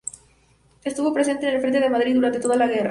[0.83, 2.79] Estuvo presente en el Frente de Madrid durante toda la guerra.